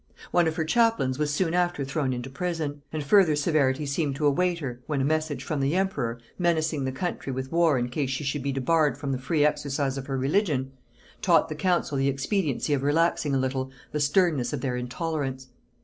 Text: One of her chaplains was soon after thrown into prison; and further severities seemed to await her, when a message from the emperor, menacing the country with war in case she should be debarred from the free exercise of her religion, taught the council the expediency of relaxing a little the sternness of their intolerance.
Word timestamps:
One 0.31 0.47
of 0.47 0.55
her 0.55 0.65
chaplains 0.65 1.19
was 1.19 1.31
soon 1.31 1.53
after 1.53 1.85
thrown 1.85 2.11
into 2.11 2.27
prison; 2.27 2.81
and 2.91 3.03
further 3.03 3.35
severities 3.35 3.93
seemed 3.93 4.15
to 4.15 4.25
await 4.25 4.57
her, 4.57 4.79
when 4.87 4.99
a 4.99 5.03
message 5.05 5.43
from 5.43 5.59
the 5.59 5.75
emperor, 5.75 6.17
menacing 6.39 6.85
the 6.85 6.91
country 6.91 7.31
with 7.31 7.51
war 7.51 7.77
in 7.77 7.87
case 7.87 8.09
she 8.09 8.23
should 8.23 8.41
be 8.41 8.51
debarred 8.51 8.97
from 8.97 9.11
the 9.11 9.19
free 9.19 9.45
exercise 9.45 9.99
of 9.99 10.07
her 10.07 10.17
religion, 10.17 10.71
taught 11.21 11.49
the 11.49 11.53
council 11.55 11.99
the 11.99 12.09
expediency 12.09 12.73
of 12.73 12.81
relaxing 12.81 13.35
a 13.35 13.37
little 13.37 13.69
the 13.91 13.99
sternness 13.99 14.53
of 14.53 14.61
their 14.61 14.75
intolerance. 14.75 15.49